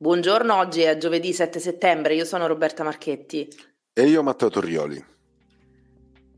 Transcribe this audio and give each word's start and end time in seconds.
Buongiorno, 0.00 0.54
oggi 0.54 0.82
è 0.82 0.96
giovedì 0.96 1.32
7 1.32 1.58
settembre, 1.58 2.14
io 2.14 2.24
sono 2.24 2.46
Roberta 2.46 2.84
Marchetti. 2.84 3.48
E 3.92 4.02
io 4.04 4.22
Matteo 4.22 4.48
Torrioli. 4.48 5.04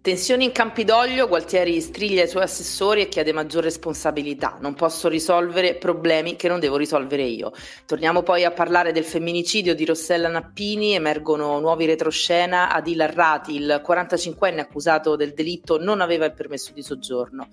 Tensioni 0.01 0.45
in 0.45 0.53
Campidoglio, 0.53 1.29
Gualtieri 1.29 1.79
striglia 1.83 2.23
i 2.23 2.27
suoi 2.27 2.45
assessori 2.45 3.03
e 3.03 3.09
chiede 3.09 3.35
maggior 3.35 3.63
responsabilità. 3.63 4.57
Non 4.63 4.73
posso 4.73 5.09
risolvere 5.09 5.75
problemi 5.75 6.37
che 6.37 6.49
non 6.49 6.59
devo 6.59 6.79
risolvere 6.79 7.25
io. 7.25 7.53
Torniamo 7.85 8.23
poi 8.23 8.45
a 8.45 8.51
parlare 8.51 8.93
del 8.93 9.05
femminicidio 9.05 9.75
di 9.75 9.85
Rossella 9.85 10.29
Nappini, 10.29 10.95
emergono 10.95 11.61
nuovi 11.61 11.85
retroscena. 11.85 12.73
Adil 12.73 13.03
Arrati, 13.03 13.57
il 13.57 13.83
45enne 13.87 14.61
accusato 14.61 15.17
del 15.17 15.35
delitto, 15.35 15.79
non 15.79 16.01
aveva 16.01 16.25
il 16.25 16.33
permesso 16.33 16.73
di 16.73 16.83
soggiorno. 16.83 17.49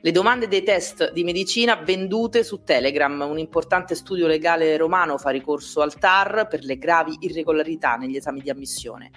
Le 0.00 0.12
domande 0.12 0.46
dei 0.46 0.62
test 0.62 1.10
di 1.10 1.24
medicina 1.24 1.74
vendute 1.74 2.44
su 2.44 2.62
Telegram. 2.62 3.20
Un 3.28 3.38
importante 3.38 3.96
studio 3.96 4.28
legale 4.28 4.76
romano 4.76 5.18
fa 5.18 5.30
ricorso 5.30 5.80
al 5.80 5.98
TAR 5.98 6.46
per 6.48 6.62
le 6.62 6.78
gravi 6.78 7.16
irregolarità 7.20 7.96
negli 7.96 8.14
esami 8.14 8.40
di 8.40 8.48
ammissione. 8.48 9.10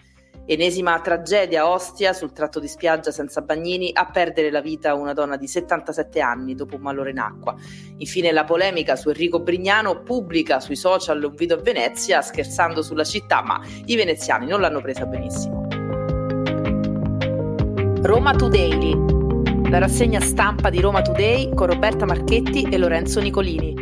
Enesima 0.47 0.99
tragedia 0.99 1.69
Ostia 1.69 2.13
sul 2.13 2.31
tratto 2.31 2.59
di 2.59 2.67
spiaggia 2.67 3.11
senza 3.11 3.41
bagnini, 3.41 3.91
a 3.93 4.07
perdere 4.07 4.49
la 4.49 4.59
vita 4.59 4.95
una 4.95 5.13
donna 5.13 5.37
di 5.37 5.47
77 5.47 6.19
anni 6.19 6.55
dopo 6.55 6.77
un 6.77 6.81
malore 6.81 7.11
in 7.11 7.19
acqua. 7.19 7.55
Infine 7.97 8.31
la 8.31 8.43
polemica 8.43 8.95
su 8.95 9.09
Enrico 9.09 9.39
Brignano 9.39 10.01
pubblica 10.01 10.59
sui 10.59 10.75
social 10.75 11.23
un 11.23 11.35
video 11.35 11.57
a 11.57 11.61
Venezia 11.61 12.23
scherzando 12.23 12.81
sulla 12.81 13.03
città, 13.03 13.43
ma 13.43 13.63
i 13.85 13.95
veneziani 13.95 14.47
non 14.47 14.59
l'hanno 14.59 14.81
presa 14.81 15.05
benissimo. 15.05 15.67
Roma 18.01 18.33
Today 18.33 19.20
la 19.71 19.77
rassegna 19.77 20.19
stampa 20.19 20.69
di 20.69 20.81
Roma 20.81 21.01
Today 21.01 21.55
con 21.55 21.67
Roberta 21.67 22.03
Marchetti 22.05 22.63
e 22.69 22.77
Lorenzo 22.77 23.21
Nicolini. 23.21 23.73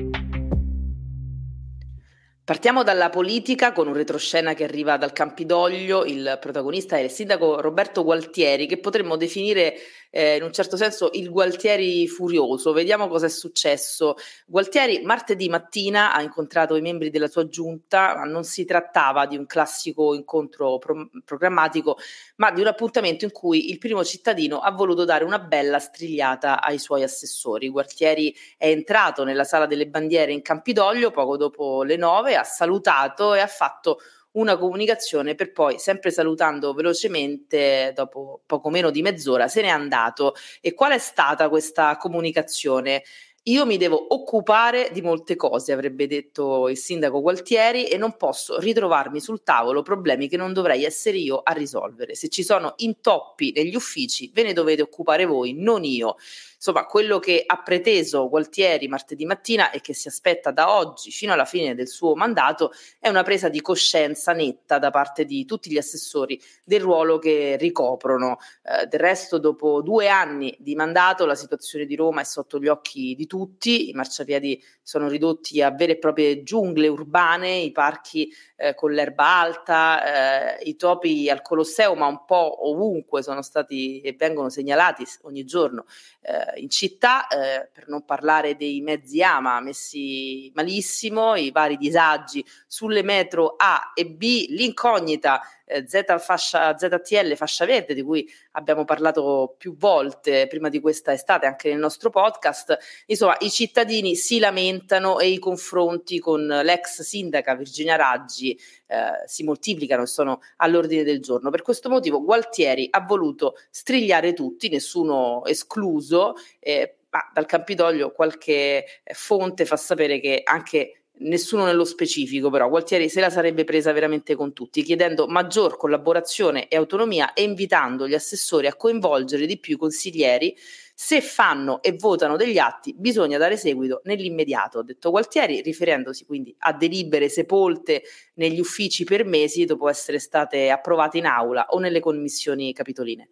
Partiamo 2.44 2.84
dalla 2.84 3.10
politica 3.10 3.72
con 3.72 3.88
un 3.88 3.96
retroscena 3.96 4.54
che 4.54 4.66
arriva 4.66 4.98
dal 4.98 5.14
Campidoglio. 5.14 6.06
Il 6.06 6.38
protagonista 6.40 6.98
è 6.98 7.00
il 7.00 7.10
sindaco 7.10 7.60
Roberto 7.60 8.04
Gualtieri, 8.04 8.68
che 8.68 8.78
potremmo 8.78 9.18
definire 9.18 9.74
eh, 10.10 10.38
in 10.38 10.44
un 10.44 10.52
certo 10.52 10.78
senso 10.78 11.10
il 11.14 11.30
Gualtieri 11.30 12.08
furioso. 12.08 12.74
Vediamo 12.74 13.08
cosa 13.08 13.28
è 13.28 13.30
successo. 13.30 14.16
Gualtieri 14.46 15.02
martedì 15.04 15.50
mattina 15.50 16.14
ha 16.14 16.22
incontrato 16.22 16.76
i 16.76 16.82
membri 16.82 17.10
della 17.10 17.28
sua 17.28 17.48
giunta, 17.48 18.16
ma 18.16 18.24
non 18.24 18.44
si 18.44 18.66
trattava 18.66 19.26
di 19.26 19.38
un 19.38 19.46
classico 19.46 20.14
incontro 20.14 20.78
pro- 20.78 21.10
programmatico, 21.24 21.98
ma 22.38 22.52
di 22.52 22.62
un 22.62 22.68
appuntamento 22.68 23.26
in 23.26 23.32
cui 23.32 23.70
il 23.70 23.78
primo 23.78 24.04
cittadino 24.04 24.60
ha 24.60 24.72
voluto 24.72 25.06
dare 25.06 25.24
una 25.24 25.40
bella 25.40 25.80
strigliata 25.80 26.62
ai 26.62 26.80
suoi 26.80 27.04
assessori. 27.04 27.70
Gualtieri 27.70 28.36
è 28.58 28.68
entrato 28.68 29.24
nella 29.24 29.44
sala 29.44 29.66
delle 29.66 29.88
bandiere 29.88 30.32
in 30.32 30.42
Campidoglio 30.42 31.12
poco 31.12 31.38
dopo 31.38 31.84
le 31.84 31.96
nove, 31.96 32.36
ha 32.36 32.44
salutato 32.44 33.34
e 33.34 33.40
ha 33.40 33.48
fatto 33.48 34.00
una 34.34 34.58
comunicazione 34.58 35.36
per 35.36 35.52
poi, 35.52 35.80
sempre 35.80 36.12
salutando 36.12 36.74
velocemente, 36.74 37.92
dopo 37.96 38.42
poco 38.46 38.70
meno 38.70 38.92
di 38.92 39.02
mezz'ora, 39.02 39.48
se 39.48 39.62
n'è 39.62 39.68
andato. 39.70 40.34
E 40.62 40.74
qual 40.74 40.92
è 40.92 41.00
stata 41.00 41.50
questa 41.50 41.98
comunicazione? 41.98 43.04
Io 43.44 43.66
mi 43.66 43.78
devo 43.78 44.14
occupare 44.14 44.90
di 44.92 45.02
molte 45.02 45.36
cose, 45.36 45.72
avrebbe 45.72 46.08
detto 46.08 46.68
il 46.70 46.78
sindaco 46.78 47.22
Gualtieri, 47.22 47.86
e 47.88 47.98
non 47.98 48.18
posso 48.18 48.60
ritrovarmi 48.60 49.20
sul 49.20 49.44
tavolo 49.44 49.82
problemi 49.82 50.28
che 50.28 50.38
non 50.38 50.54
dovrei 50.54 50.84
essere 50.84 51.18
io 51.18 51.40
a 51.42 51.54
risolvere. 51.54 52.16
Se 52.16 52.28
ci 52.30 52.44
sono 52.44 52.74
intoppi 52.78 53.52
negli 53.56 53.76
uffici, 53.76 54.30
ve 54.34 54.44
ne 54.44 54.54
dovete 54.54 54.82
occupare 54.82 55.26
voi, 55.26 55.54
non 55.54 55.84
io. 55.84 56.18
Insomma, 56.60 56.84
quello 56.84 57.20
che 57.20 57.42
ha 57.46 57.62
preteso 57.64 58.28
Gualtieri 58.28 58.90
martedì 58.90 59.24
mattina 59.24 59.72
e 59.72 59.80
che 59.80 59.94
si 59.94 60.10
aspetta 60.10 60.52
da 60.52 60.76
oggi 60.76 61.10
fino 61.10 61.32
alla 61.32 61.46
fine 61.46 61.74
del 61.74 61.88
suo 61.88 62.16
mandato 62.16 62.74
è 63.00 63.08
una 63.08 63.24
presa 63.24 63.48
di 63.48 63.62
coscienza 63.62 64.34
netta 64.34 64.78
da 64.78 64.90
parte 64.90 65.24
di 65.24 65.46
tutti 65.46 65.72
gli 65.72 65.78
assessori 65.78 66.38
del 66.66 66.82
ruolo 66.82 67.18
che 67.18 67.56
ricoprono. 67.58 68.40
Eh, 68.62 68.88
del 68.88 69.00
resto, 69.00 69.38
dopo 69.38 69.82
due 69.82 70.10
anni 70.10 70.54
di 70.60 70.76
mandato, 70.76 71.26
la 71.26 71.34
situazione 71.34 71.86
di 71.86 71.96
Roma 71.96 72.20
è 72.20 72.26
sotto 72.26 72.60
gli 72.60 72.68
occhi 72.68 73.16
di 73.16 73.26
tutti, 73.26 73.88
i 73.88 73.94
marciapiedi 73.94 74.62
sono 74.84 75.08
ridotti 75.08 75.62
a 75.62 75.72
vere 75.72 75.94
e 75.94 75.98
proprie 75.98 76.44
giungle 76.44 76.90
urbane, 76.90 77.56
i 77.56 77.72
parchi 77.72 78.30
eh, 78.58 78.76
con 78.76 78.92
l'erba 78.92 79.40
alta, 79.40 80.58
eh, 80.58 80.64
i 80.64 80.76
topi 80.76 81.30
al 81.30 81.42
Colosseo, 81.42 81.96
ma 81.96 82.08
un 82.08 82.26
po' 82.26 82.68
ovunque 82.68 83.24
sono 83.24 83.42
stati 83.42 84.02
e 84.02 84.12
vengono 84.18 84.50
segnalati 84.50 85.06
ogni 85.22 85.46
giorno 85.46 85.86
eh, 86.22 86.49
in 86.56 86.70
città, 86.70 87.28
eh, 87.28 87.70
per 87.72 87.88
non 87.88 88.06
parlare 88.06 88.56
dei 88.56 88.82
mezzi 88.82 89.22
AMA 89.22 89.60
messi 89.62 90.52
malissimo, 90.56 91.36
i 91.36 91.52
vari 91.52 91.78
disagi 91.78 92.46
sulle 92.68 93.04
metro 93.04 93.56
A 93.58 93.92
e 93.94 94.06
B, 94.06 94.48
l'incognita 94.50 95.42
eh, 95.66 95.88
Z 95.88 96.20
fascia, 96.20 96.78
ZTL 96.78 97.36
fascia 97.36 97.66
verde 97.66 97.94
di 97.94 98.02
cui 98.02 98.28
abbiamo 98.60 98.84
parlato 98.84 99.56
più 99.58 99.76
volte 99.76 100.48
prima 100.48 100.70
di 100.70 100.80
questa 100.80 101.14
estate 101.14 101.46
anche 101.46 101.70
nel 101.70 101.80
nostro 101.80 102.10
podcast. 102.10 102.78
Insomma, 103.08 103.36
i 103.40 103.50
cittadini 103.50 104.16
si 104.16 104.38
lamentano 104.38 105.20
e 105.20 105.30
i 105.30 105.40
confronti 105.40 106.20
con 106.20 106.46
l'ex 106.46 107.02
sindaca 107.02 107.56
Virginia 107.56 107.96
Raggi 107.96 108.60
eh, 108.88 109.24
si 109.26 109.44
moltiplicano 109.44 110.04
e 110.04 110.08
sono 110.08 110.42
all'ordine 110.58 111.04
del 111.04 111.22
giorno. 111.22 111.50
Per 111.50 111.62
questo 111.62 111.90
motivo 111.90 112.22
Gualtieri 112.22 112.88
ha 112.92 113.02
voluto 113.02 113.56
strigliare 113.70 114.34
tutti, 114.34 114.70
nessuno 114.70 115.44
escluso. 115.46 116.36
Eh, 116.60 116.96
ma 117.12 117.28
dal 117.34 117.48
Campidoglio 117.48 118.12
qualche 118.12 118.86
fonte 119.14 119.66
fa 119.66 119.78
sapere 119.78 120.20
che 120.20 120.42
anche 120.44 120.99
nessuno 121.20 121.66
nello 121.66 121.86
specifico, 121.86 122.50
però 122.50 122.70
Gualtieri 122.70 123.10
se 123.10 123.20
la 123.20 123.30
sarebbe 123.30 123.64
presa 123.64 123.92
veramente 123.92 124.36
con 124.36 124.54
tutti, 124.54 124.84
chiedendo 124.84 125.28
maggior 125.28 125.78
collaborazione 125.78 126.68
e 126.68 126.76
autonomia 126.76 127.34
e 127.34 127.44
invitando 127.44 128.08
gli 128.08 128.14
assessori 128.14 128.68
a 128.68 128.76
coinvolgere 128.76 129.46
di 129.46 129.58
più 129.60 129.76
i 129.76 129.78
consiglieri. 129.78 130.56
Se 131.02 131.22
fanno 131.22 131.82
e 131.82 131.94
votano 131.94 132.36
degli 132.36 132.58
atti, 132.58 132.94
bisogna 132.94 133.38
dare 133.38 133.56
seguito 133.56 134.02
nell'immediato, 134.04 134.80
ha 134.80 134.84
detto 134.84 135.12
Gualtieri, 135.12 135.62
riferendosi 135.62 136.26
quindi 136.26 136.54
a 136.60 136.74
delibere 136.74 137.30
sepolte 137.30 138.04
negli 138.34 138.60
uffici 138.60 139.06
per 139.06 139.24
mesi 139.24 139.64
dopo 139.64 139.88
essere 139.88 140.20
state 140.20 140.70
approvate 140.70 141.18
in 141.18 141.26
aula 141.26 141.68
o 141.70 141.80
nelle 141.80 142.02
commissioni 142.02 142.74
capitoline. 142.74 143.30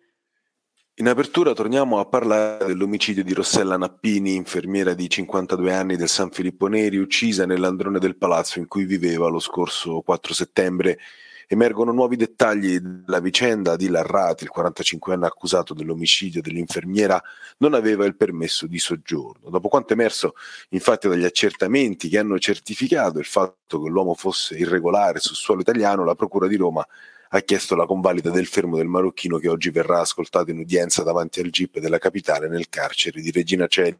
In 1.00 1.08
apertura 1.08 1.53
torniamo 1.53 2.00
a 2.00 2.06
parlare 2.06 2.66
dell'omicidio 2.66 3.24
di 3.24 3.31
Rossella 3.31 3.78
Nappini, 3.78 4.34
infermiera 4.34 4.96
di 4.96 5.08
52 5.08 5.72
anni 5.72 5.96
del 5.96 6.09
San 6.09 6.31
Filippo 6.31 6.66
Neri, 6.66 6.97
uccisa 6.97 7.46
nell'androne 7.46 8.00
del 8.00 8.16
palazzo 8.16 8.58
in 8.58 8.68
cui 8.68 8.85
viveva 8.85 9.28
lo 9.28 9.38
scorso 9.38 10.02
4 10.02 10.34
settembre. 10.34 10.97
Emergono 11.46 11.91
nuovi 11.91 12.16
dettagli 12.16 12.80
della 12.80 13.19
vicenda. 13.19 13.75
di 13.75 13.90
Larrati, 13.90 14.44
il 14.44 14.52
45enne 14.52 15.25
accusato 15.25 15.75
dell'omicidio 15.75 16.41
dell'infermiera, 16.41 17.22
non 17.57 17.75
aveva 17.75 18.03
il 18.06 18.16
permesso 18.16 18.66
di 18.66 18.80
soggiorno. 18.80 19.52
Dopo 19.52 19.68
quanto 19.68 19.94
emerso 19.94 20.34
infatti 20.69 21.07
dagli 21.07 21.25
accertamenti 21.25 22.09
che 22.09 22.18
hanno 22.18 22.40
certificato 22.40 23.19
il 23.19 23.25
fatto 23.25 23.84
che 23.84 23.88
l'uomo 23.88 24.16
fosse 24.16 24.57
irregolare 24.57 25.19
sul 25.19 25.36
suolo 25.36 25.62
italiano, 25.62 26.03
la 26.03 26.16
Procura 26.16 26.47
di 26.47 26.56
Roma 26.56 26.84
ha 27.30 27.40
chiesto 27.42 27.76
la 27.76 27.86
convalida 27.86 28.30
del 28.30 28.46
fermo 28.46 28.78
del 28.78 28.88
marocchino 28.88 29.38
che 29.38 29.50
oggi 29.50 29.70
verrà 29.70 30.00
ascoltato 30.00 30.52
in 30.52 30.60
udienza 30.60 31.04
davanti 31.04 31.40
al 31.40 31.50
GIP 31.50 31.80
della 31.80 31.98
capitale 31.98 32.48
nel 32.48 32.70
carcere 32.70 33.22
di 33.22 33.32
Regina 33.32 33.68
Celi. 33.68 34.00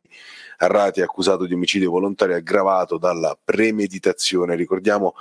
Arrati 0.58 1.02
è 1.02 1.04
accusato 1.04 1.46
di 1.46 1.54
omicidio 1.54 1.92
volontario 1.92 2.36
aggravato 2.36 2.98
dalla 2.98 3.38
premeditazione. 3.42 4.56
Ricordiamo 4.56 5.16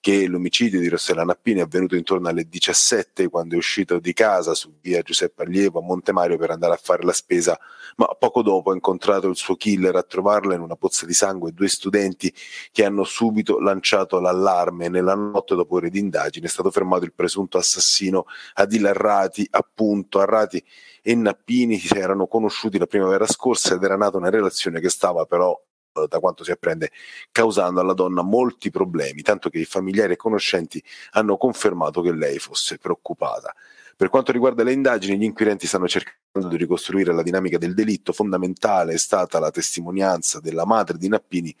che 0.00 0.26
l'omicidio 0.26 0.78
di 0.78 0.88
Rossella 0.88 1.24
Nappini 1.24 1.58
è 1.58 1.62
avvenuto 1.62 1.96
intorno 1.96 2.28
alle 2.28 2.48
17 2.48 3.28
quando 3.28 3.54
è 3.54 3.58
uscito 3.58 3.98
di 3.98 4.12
casa 4.12 4.54
su 4.54 4.74
via 4.80 5.02
Giuseppe 5.02 5.42
Allievo 5.42 5.80
a 5.80 5.82
Montemario 5.82 6.36
per 6.36 6.50
andare 6.50 6.74
a 6.74 6.80
fare 6.80 7.02
la 7.02 7.12
spesa, 7.12 7.58
ma 7.96 8.06
poco 8.06 8.42
dopo 8.42 8.70
ha 8.70 8.74
incontrato 8.74 9.28
il 9.28 9.36
suo 9.36 9.56
killer 9.56 9.96
a 9.96 10.02
trovarla 10.02 10.54
in 10.54 10.60
una 10.60 10.76
pozza 10.76 11.04
di 11.04 11.12
sangue 11.12 11.52
due 11.52 11.68
studenti 11.68 12.32
che 12.70 12.84
hanno 12.84 13.02
subito 13.04 13.58
lanciato 13.58 14.20
l'allarme. 14.20 14.88
Nella 14.88 15.14
notte 15.14 15.56
dopo 15.56 15.76
ore 15.76 15.90
di 15.90 15.98
indagine 15.98 16.46
è 16.46 16.50
stato 16.50 16.70
fermato 16.70 17.04
il 17.04 17.12
presunto 17.12 17.58
assassino 17.58 18.26
Adil 18.54 18.86
Arrati, 18.86 19.46
appunto 19.50 20.20
Arrati 20.20 20.64
e 21.02 21.14
Nappini 21.14 21.78
si 21.78 21.96
erano 21.96 22.26
conosciuti 22.26 22.78
la 22.78 22.86
primavera 22.86 23.26
scorsa 23.26 23.74
ed 23.74 23.82
era 23.82 23.96
nata 23.96 24.16
una 24.16 24.30
relazione 24.30 24.80
che 24.80 24.90
stava 24.90 25.24
però 25.24 25.58
da 26.06 26.20
quanto 26.20 26.44
si 26.44 26.50
apprende, 26.50 26.90
causando 27.32 27.80
alla 27.80 27.94
donna 27.94 28.22
molti 28.22 28.70
problemi, 28.70 29.22
tanto 29.22 29.48
che 29.50 29.58
i 29.58 29.64
familiari 29.64 30.12
e 30.12 30.16
conoscenti 30.16 30.82
hanno 31.12 31.36
confermato 31.36 32.00
che 32.00 32.12
lei 32.12 32.38
fosse 32.38 32.78
preoccupata. 32.78 33.54
Per 33.96 34.10
quanto 34.10 34.30
riguarda 34.30 34.62
le 34.62 34.72
indagini, 34.72 35.18
gli 35.18 35.24
inquirenti 35.24 35.66
stanno 35.66 35.88
cercando 35.88 36.46
di 36.48 36.56
ricostruire 36.56 37.12
la 37.12 37.24
dinamica 37.24 37.58
del 37.58 37.74
delitto. 37.74 38.12
Fondamentale 38.12 38.92
è 38.92 38.96
stata 38.96 39.40
la 39.40 39.50
testimonianza 39.50 40.38
della 40.38 40.64
madre 40.64 40.98
di 40.98 41.08
Nappini 41.08 41.52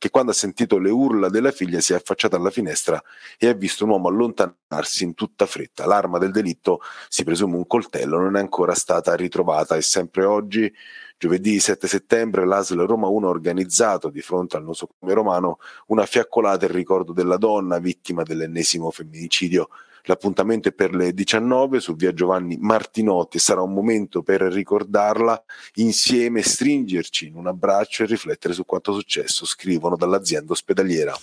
che 0.00 0.08
quando 0.08 0.30
ha 0.30 0.34
sentito 0.34 0.78
le 0.78 0.88
urla 0.88 1.28
della 1.28 1.50
figlia 1.50 1.78
si 1.78 1.92
è 1.92 1.96
affacciata 1.96 2.34
alla 2.34 2.48
finestra 2.48 3.02
e 3.36 3.48
ha 3.48 3.52
visto 3.52 3.84
un 3.84 3.90
uomo 3.90 4.08
allontanarsi 4.08 5.04
in 5.04 5.12
tutta 5.12 5.44
fretta. 5.44 5.84
L'arma 5.84 6.16
del 6.16 6.30
delitto, 6.30 6.80
si 7.06 7.22
presume 7.22 7.56
un 7.56 7.66
coltello, 7.66 8.18
non 8.18 8.36
è 8.36 8.40
ancora 8.40 8.72
stata 8.72 9.14
ritrovata 9.14 9.76
e 9.76 9.82
sempre 9.82 10.24
oggi 10.24 10.72
Giovedì 11.20 11.60
7 11.60 11.86
settembre 11.86 12.46
l'ASL 12.46 12.86
Roma 12.86 13.08
1 13.08 13.26
ha 13.26 13.28
organizzato 13.28 14.08
di 14.08 14.22
fronte 14.22 14.56
al 14.56 14.64
nosocomio 14.64 15.14
romano 15.14 15.58
una 15.88 16.06
fiaccolata 16.06 16.64
in 16.64 16.72
ricordo 16.72 17.12
della 17.12 17.36
donna 17.36 17.78
vittima 17.78 18.22
dell'ennesimo 18.22 18.90
femminicidio. 18.90 19.68
L'appuntamento 20.04 20.68
è 20.68 20.72
per 20.72 20.94
le 20.94 21.12
19 21.12 21.78
su 21.78 21.94
via 21.94 22.14
Giovanni 22.14 22.56
Martinotti 22.58 23.36
e 23.36 23.40
sarà 23.40 23.60
un 23.60 23.74
momento 23.74 24.22
per 24.22 24.40
ricordarla 24.40 25.44
insieme, 25.74 26.40
stringerci 26.40 27.26
in 27.26 27.34
un 27.34 27.48
abbraccio 27.48 28.02
e 28.02 28.06
riflettere 28.06 28.54
su 28.54 28.64
quanto 28.64 28.94
successo, 28.94 29.44
scrivono 29.44 29.96
dall'azienda 29.96 30.52
ospedaliera. 30.52 31.14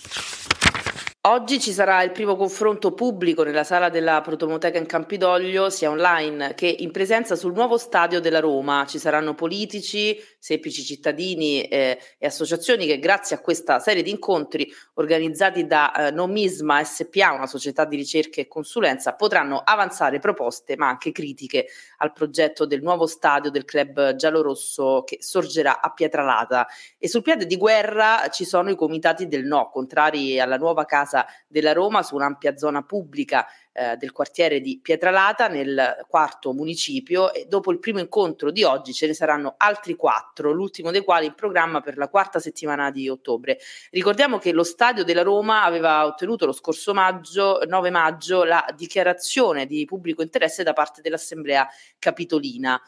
Oggi 1.30 1.60
ci 1.60 1.72
sarà 1.72 2.02
il 2.04 2.10
primo 2.10 2.36
confronto 2.36 2.94
pubblico 2.94 3.42
nella 3.42 3.62
sala 3.62 3.90
della 3.90 4.22
Protomoteca 4.22 4.78
in 4.78 4.86
Campidoglio, 4.86 5.68
sia 5.68 5.90
online 5.90 6.54
che 6.54 6.74
in 6.78 6.90
presenza 6.90 7.36
sul 7.36 7.52
nuovo 7.52 7.76
stadio 7.76 8.18
della 8.18 8.40
Roma. 8.40 8.86
Ci 8.88 8.98
saranno 8.98 9.34
politici, 9.34 10.18
semplici 10.38 10.82
cittadini 10.82 11.62
eh, 11.62 11.98
e 12.16 12.26
associazioni 12.26 12.86
che 12.86 12.98
grazie 12.98 13.36
a 13.36 13.40
questa 13.40 13.78
serie 13.78 14.02
di 14.02 14.10
incontri 14.10 14.70
organizzati 14.94 15.66
da 15.66 15.92
eh, 15.92 16.10
Nomisma 16.10 16.82
SPA, 16.84 17.32
una 17.32 17.46
società 17.46 17.84
di 17.84 17.96
ricerca 17.96 18.40
e 18.40 18.48
consulenza, 18.48 19.14
potranno 19.14 19.58
avanzare 19.58 20.18
proposte 20.18 20.76
ma 20.76 20.88
anche 20.88 21.12
critiche 21.12 21.66
al 21.98 22.12
progetto 22.12 22.66
del 22.66 22.82
nuovo 22.82 23.06
stadio 23.06 23.50
del 23.50 23.64
club 23.64 24.14
giallorosso 24.14 25.02
che 25.04 25.18
sorgerà 25.20 25.80
a 25.80 25.92
Pietralata. 25.92 26.66
E 26.98 27.08
sul 27.08 27.22
piede 27.22 27.46
di 27.46 27.56
guerra 27.56 28.28
ci 28.30 28.44
sono 28.44 28.70
i 28.70 28.76
comitati 28.76 29.26
del 29.26 29.44
no, 29.44 29.70
contrari 29.70 30.38
alla 30.40 30.56
nuova 30.56 30.84
casa 30.84 31.26
della 31.46 31.72
Roma 31.72 32.02
su 32.02 32.14
un'ampia 32.14 32.56
zona 32.56 32.82
pubblica 32.82 33.46
eh, 33.78 33.96
del 33.96 34.10
quartiere 34.10 34.60
di 34.60 34.80
Pietralata 34.82 35.46
nel 35.46 36.04
quarto 36.08 36.52
municipio 36.52 37.32
e 37.32 37.46
dopo 37.46 37.70
il 37.70 37.78
primo 37.78 38.00
incontro 38.00 38.50
di 38.50 38.64
oggi 38.64 38.92
ce 38.92 39.06
ne 39.06 39.14
saranno 39.14 39.54
altri 39.56 39.94
quattro, 39.94 40.50
l'ultimo 40.50 40.90
dei 40.90 41.02
quali 41.02 41.26
in 41.26 41.34
programma 41.34 41.80
per 41.80 41.96
la 41.96 42.08
quarta 42.08 42.40
settimana 42.40 42.90
di 42.90 43.08
ottobre. 43.08 43.58
Ricordiamo 43.90 44.38
che 44.38 44.50
lo 44.52 44.64
Stadio 44.64 45.04
della 45.04 45.22
Roma 45.22 45.62
aveva 45.62 46.04
ottenuto 46.06 46.44
lo 46.44 46.52
scorso 46.52 46.92
maggio, 46.92 47.60
9 47.64 47.90
maggio, 47.90 48.42
la 48.42 48.66
dichiarazione 48.74 49.66
di 49.66 49.84
pubblico 49.84 50.22
interesse 50.22 50.64
da 50.64 50.72
parte 50.72 51.00
dell'Assemblea 51.00 51.68
Capitolina. 52.00 52.80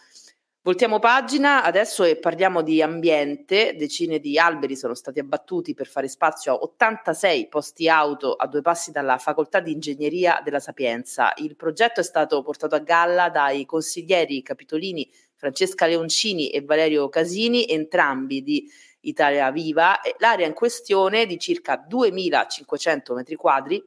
Voltiamo 0.63 0.99
pagina 0.99 1.65
adesso 1.65 2.05
e 2.05 2.17
parliamo 2.17 2.61
di 2.61 2.83
ambiente. 2.83 3.75
Decine 3.79 4.19
di 4.19 4.39
alberi 4.39 4.77
sono 4.77 4.93
stati 4.93 5.19
abbattuti 5.19 5.73
per 5.73 5.87
fare 5.87 6.07
spazio 6.07 6.53
a 6.53 6.57
86 6.57 7.49
posti 7.49 7.89
auto 7.89 8.35
a 8.35 8.47
due 8.47 8.61
passi 8.61 8.91
dalla 8.91 9.17
Facoltà 9.17 9.61
di 9.61 9.73
Ingegneria 9.73 10.43
della 10.45 10.61
Sapienza. 10.61 11.33
Il 11.37 11.57
progetto 11.57 12.01
è 12.01 12.03
stato 12.03 12.43
portato 12.43 12.75
a 12.75 12.81
galla 12.81 13.31
dai 13.31 13.65
consiglieri 13.65 14.43
capitolini 14.43 15.11
Francesca 15.35 15.87
Leoncini 15.87 16.51
e 16.51 16.61
Valerio 16.61 17.09
Casini, 17.09 17.67
entrambi 17.67 18.43
di 18.43 18.71
Italia 19.01 19.51
Viva. 19.51 19.99
L'area 20.19 20.47
in 20.47 20.53
questione 20.53 21.25
di 21.25 21.39
circa 21.39 21.79
2500 21.79 23.15
metri 23.15 23.35
quadri 23.35 23.83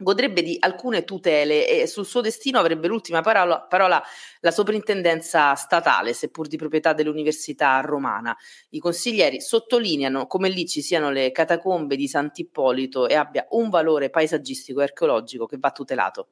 godrebbe 0.00 0.42
di 0.42 0.56
alcune 0.58 1.04
tutele 1.04 1.68
e 1.68 1.86
sul 1.86 2.06
suo 2.06 2.20
destino 2.20 2.58
avrebbe 2.58 2.88
l'ultima 2.88 3.20
parola, 3.20 3.60
parola, 3.60 4.02
la 4.40 4.50
soprintendenza 4.50 5.54
statale, 5.54 6.14
seppur 6.14 6.48
di 6.48 6.56
proprietà 6.56 6.92
dell'Università 6.92 7.80
romana. 7.80 8.36
I 8.70 8.78
consiglieri 8.78 9.40
sottolineano 9.40 10.26
come 10.26 10.48
lì 10.48 10.66
ci 10.66 10.82
siano 10.82 11.10
le 11.10 11.30
catacombe 11.32 11.96
di 11.96 12.08
Sant'Ippolito 12.08 13.06
e 13.08 13.14
abbia 13.14 13.46
un 13.50 13.68
valore 13.68 14.10
paesaggistico 14.10 14.80
e 14.80 14.84
archeologico 14.84 15.46
che 15.46 15.58
va 15.58 15.70
tutelato. 15.70 16.28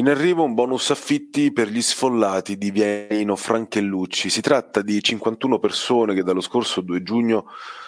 In 0.00 0.08
arrivo 0.08 0.42
un 0.42 0.54
bonus 0.54 0.88
affitti 0.88 1.52
per 1.52 1.68
gli 1.68 1.82
sfollati 1.82 2.56
di 2.56 2.70
Vienino 2.70 3.36
Franchellucci. 3.36 4.30
Si 4.30 4.40
tratta 4.40 4.80
di 4.80 5.02
51 5.02 5.58
persone 5.58 6.14
che 6.14 6.22
dallo 6.22 6.40
scorso 6.40 6.80
2 6.80 7.02
giugno 7.02 7.44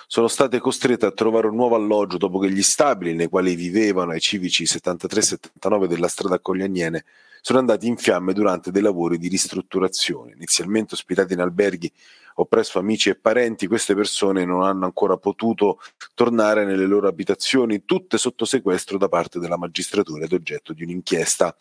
sono 0.06 0.29
state 0.29 0.59
costrette 0.59 1.06
a 1.06 1.12
trovare 1.12 1.47
un 1.47 1.55
nuovo 1.55 1.75
alloggio 1.75 2.19
dopo 2.19 2.38
che 2.38 2.50
gli 2.50 2.61
stabili 2.61 3.14
nei 3.14 3.31
quali 3.31 3.55
vivevano 3.55 4.11
ai 4.11 4.20
civici 4.20 4.64
73-79 4.64 5.87
della 5.87 6.06
strada 6.06 6.38
Coglianiene 6.38 7.03
sono 7.41 7.61
andati 7.61 7.87
in 7.87 7.97
fiamme 7.97 8.35
durante 8.35 8.70
dei 8.70 8.82
lavori 8.82 9.17
di 9.17 9.29
ristrutturazione. 9.29 10.32
Inizialmente 10.32 10.93
ospitati 10.93 11.32
in 11.32 11.41
alberghi 11.41 11.91
o 12.34 12.46
presso 12.46 12.79
amici 12.79 13.08
e 13.11 13.14
parenti, 13.14 13.67
queste 13.67 13.94
persone 13.94 14.44
non 14.44 14.62
hanno 14.62 14.84
ancora 14.84 15.17
potuto 15.17 15.81
tornare 16.14 16.64
nelle 16.64 16.87
loro 16.87 17.08
abitazioni, 17.08 17.84
tutte 17.84 18.19
sotto 18.19 18.44
sequestro 18.44 18.99
da 18.99 19.08
parte 19.08 19.38
della 19.38 19.58
magistratura 19.58 20.25
ed 20.25 20.32
oggetto 20.32 20.73
di 20.73 20.82
un'inchiesta. 20.82 21.55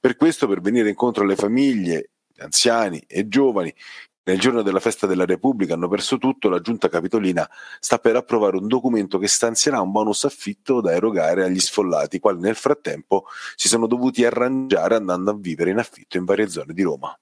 Per 0.00 0.16
questo, 0.16 0.46
per 0.46 0.60
venire 0.60 0.88
incontro 0.88 1.24
alle 1.24 1.36
famiglie, 1.36 2.10
anziani 2.36 3.02
e 3.06 3.28
giovani 3.28 3.72
nel 4.26 4.40
giorno 4.40 4.62
della 4.62 4.80
festa 4.80 5.06
della 5.06 5.26
Repubblica 5.26 5.74
hanno 5.74 5.88
perso 5.88 6.16
tutto, 6.16 6.48
la 6.48 6.60
giunta 6.60 6.88
capitolina 6.88 7.46
sta 7.78 7.98
per 7.98 8.16
approvare 8.16 8.56
un 8.56 8.66
documento 8.66 9.18
che 9.18 9.28
stanzierà 9.28 9.82
un 9.82 9.92
bonus 9.92 10.24
affitto 10.24 10.80
da 10.80 10.92
erogare 10.92 11.44
agli 11.44 11.60
sfollati, 11.60 12.20
quali 12.20 12.40
nel 12.40 12.54
frattempo 12.54 13.26
si 13.54 13.68
sono 13.68 13.86
dovuti 13.86 14.24
arrangiare 14.24 14.94
andando 14.94 15.30
a 15.30 15.36
vivere 15.36 15.70
in 15.70 15.78
affitto 15.78 16.16
in 16.16 16.24
varie 16.24 16.48
zone 16.48 16.72
di 16.72 16.82
Roma. 16.82 17.14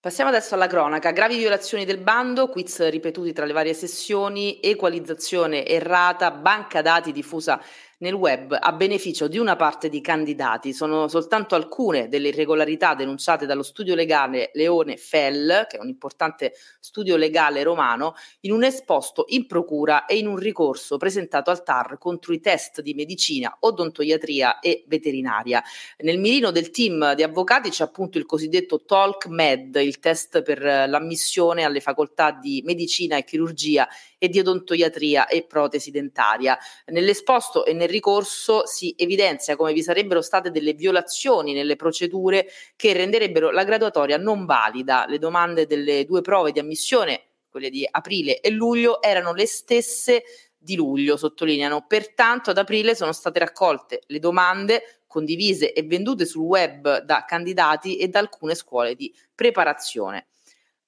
Passiamo 0.00 0.30
adesso 0.30 0.54
alla 0.54 0.68
cronaca. 0.68 1.10
Gravi 1.10 1.36
violazioni 1.38 1.84
del 1.84 1.98
bando, 1.98 2.48
quiz 2.48 2.88
ripetuti 2.88 3.32
tra 3.32 3.44
le 3.44 3.52
varie 3.52 3.74
sessioni, 3.74 4.60
equalizzazione 4.62 5.66
errata, 5.66 6.30
banca 6.30 6.82
dati 6.82 7.10
diffusa 7.10 7.60
nel 7.98 8.14
web 8.14 8.56
a 8.58 8.72
beneficio 8.72 9.28
di 9.28 9.38
una 9.38 9.56
parte 9.56 9.88
di 9.88 10.00
candidati. 10.00 10.72
Sono 10.72 11.08
soltanto 11.08 11.54
alcune 11.54 12.08
delle 12.08 12.28
irregolarità 12.28 12.94
denunciate 12.94 13.46
dallo 13.46 13.62
studio 13.62 13.94
legale 13.94 14.50
Leone 14.54 14.96
Fell, 14.96 15.66
che 15.66 15.76
è 15.76 15.80
un 15.80 15.88
importante 15.88 16.52
studio 16.80 17.16
legale 17.16 17.62
romano, 17.62 18.14
in 18.40 18.52
un 18.52 18.64
esposto 18.64 19.24
in 19.28 19.46
procura 19.46 20.04
e 20.06 20.16
in 20.16 20.26
un 20.26 20.36
ricorso 20.36 20.96
presentato 20.96 21.50
al 21.50 21.62
TAR 21.62 21.98
contro 21.98 22.32
i 22.32 22.40
test 22.40 22.80
di 22.82 22.94
medicina, 22.94 23.56
odontoiatria 23.60 24.60
e 24.60 24.84
veterinaria. 24.86 25.62
Nel 25.98 26.18
mirino 26.18 26.50
del 26.50 26.70
team 26.70 27.14
di 27.14 27.22
avvocati 27.22 27.70
c'è 27.70 27.84
appunto 27.84 28.18
il 28.18 28.26
cosiddetto 28.26 28.82
Med, 29.28 29.76
il 29.76 29.98
test 29.98 30.42
per 30.42 30.62
l'ammissione 30.62 31.64
alle 31.64 31.80
facoltà 31.80 32.30
di 32.30 32.62
medicina 32.64 33.16
e 33.16 33.24
chirurgia 33.24 33.86
e 34.18 34.28
di 34.28 34.40
odontoiatria 34.40 35.26
e 35.28 35.44
protesi 35.44 35.90
dentaria. 35.90 36.58
Nell'esposto 36.86 37.64
e 37.64 37.72
nel 37.72 37.88
ricorso 37.88 38.66
si 38.66 38.94
evidenzia 38.96 39.56
come 39.56 39.72
vi 39.72 39.82
sarebbero 39.82 40.20
state 40.20 40.50
delle 40.50 40.74
violazioni 40.74 41.52
nelle 41.52 41.76
procedure 41.76 42.48
che 42.76 42.92
renderebbero 42.92 43.50
la 43.50 43.64
graduatoria 43.64 44.18
non 44.18 44.44
valida. 44.44 45.06
Le 45.08 45.18
domande 45.18 45.66
delle 45.66 46.04
due 46.04 46.20
prove 46.20 46.52
di 46.52 46.58
ammissione, 46.58 47.22
quelle 47.48 47.70
di 47.70 47.86
aprile 47.88 48.40
e 48.40 48.50
luglio, 48.50 49.00
erano 49.00 49.32
le 49.32 49.46
stesse 49.46 50.24
di 50.58 50.74
luglio, 50.74 51.16
sottolineano. 51.16 51.86
Pertanto 51.86 52.50
ad 52.50 52.58
aprile 52.58 52.94
sono 52.94 53.12
state 53.12 53.38
raccolte 53.38 54.02
le 54.06 54.18
domande 54.18 55.02
condivise 55.06 55.72
e 55.72 55.82
vendute 55.84 56.26
sul 56.26 56.42
web 56.42 57.02
da 57.02 57.24
candidati 57.26 57.96
e 57.96 58.08
da 58.08 58.18
alcune 58.18 58.54
scuole 58.54 58.94
di 58.94 59.14
preparazione. 59.34 60.26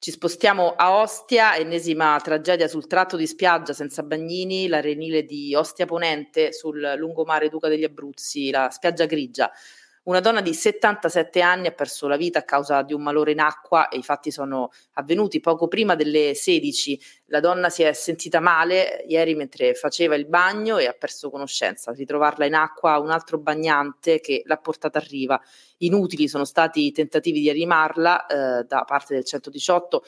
Ci 0.03 0.13
spostiamo 0.13 0.77
a 0.77 0.97
Ostia, 0.97 1.57
ennesima 1.57 2.19
tragedia 2.23 2.69
sul 2.69 2.87
tratto 2.87 3.19
di 3.19 3.27
spiaggia 3.27 3.75
senza 3.75 4.03
bagnini, 4.03 4.67
l'arenile 4.67 5.25
di 5.25 5.55
Ostia 5.55 5.85
Ponente 5.85 6.55
sul 6.55 6.95
lungomare 6.97 7.51
Duca 7.51 7.69
degli 7.69 7.85
Abruzzi, 7.85 8.49
la 8.51 8.71
spiaggia 8.71 9.05
grigia. 9.05 9.53
Una 10.03 10.21
donna 10.21 10.41
di 10.41 10.55
77 10.55 11.43
anni 11.43 11.67
ha 11.67 11.73
perso 11.73 12.09
la 12.09 12.17
vita 12.17 12.39
a 12.39 12.43
causa 12.43 12.81
di 12.81 12.95
un 12.95 13.03
malore 13.03 13.33
in 13.33 13.39
acqua 13.39 13.89
e 13.91 13.99
i 13.99 14.03
fatti 14.03 14.31
sono 14.31 14.71
avvenuti 14.95 15.41
poco 15.41 15.69
prima 15.69 15.95
delle 15.95 16.35
16. 16.35 16.99
La 17.27 17.41
donna 17.41 17.69
si 17.69 17.83
è 17.83 17.93
sentita 17.93 18.41
male 18.41 19.05
ieri 19.07 19.35
mentre 19.35 19.75
faceva 19.75 20.15
il 20.15 20.25
bagno 20.27 20.79
e 20.79 20.87
ha 20.87 20.95
perso 20.95 21.29
conoscenza. 21.29 21.93
Ritrovarla 21.93 22.47
in 22.47 22.55
acqua 22.55 22.99
un 22.99 23.11
altro 23.11 23.39
bagnante 23.39 24.21
che 24.21 24.41
l'ha 24.47 24.57
portata 24.57 24.99
a 24.99 25.05
riva. 25.07 25.39
Inutili 25.79 26.29
sono 26.29 26.47
stati 26.47 26.87
i 26.87 26.93
tentativi 26.93 27.41
di 27.41 27.51
animarla 27.51 28.27
eh, 28.27 28.65
da 28.65 28.85
parte 28.87 29.13
del 29.13 29.25
118 29.25 30.03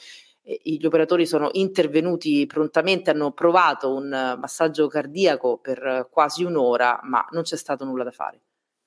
gli 0.45 0.85
operatori 0.85 1.25
sono 1.25 1.51
intervenuti 1.53 2.47
prontamente, 2.47 3.11
hanno 3.11 3.31
provato 3.31 3.95
un 3.95 4.09
massaggio 4.09 4.89
cardiaco 4.89 5.59
per 5.59 6.09
quasi 6.11 6.43
un'ora, 6.43 6.99
ma 7.05 7.25
non 7.31 7.43
c'è 7.43 7.57
stato 7.57 7.85
nulla 7.85 8.03
da 8.03 8.11
fare. 8.11 8.41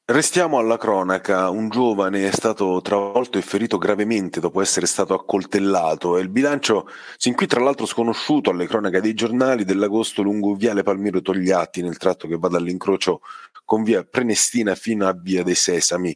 Restiamo 0.08 0.60
alla 0.60 0.78
cronaca. 0.78 1.50
Un 1.50 1.68
giovane 1.68 2.28
è 2.28 2.32
stato 2.32 2.80
travolto 2.84 3.40
e 3.40 3.42
ferito 3.42 3.80
gravemente 3.80 4.40
dopo 4.40 4.62
essere 4.62 4.86
stato 4.86 5.16
accoltellato 5.16 6.16
e 6.16 6.22
il 6.22 6.30
bilancio 6.30 6.88
sin 7.18 7.34
qui 7.34 7.48
tra 7.48 7.60
l'altro 7.60 7.88
sconosciuto 7.88 8.52
alle 8.52 8.68
cronache 8.68 9.02
dei 9.02 9.16
giornali 9.16 9.66
dell'agosto 9.66 10.22
lungo 10.22 10.54
Viale 10.54 10.84
Palmiro 10.84 11.24
Togliatti 11.24 11.82
nel 11.82 11.98
tratto 11.98 12.28
che 12.28 12.38
va 12.38 12.50
dall'incrocio 12.50 13.22
con 13.64 13.82
via 13.82 14.04
Prenestina 14.04 14.76
fino 14.76 15.08
a 15.08 15.14
via 15.20 15.42
dei 15.42 15.56
Sesami. 15.56 16.16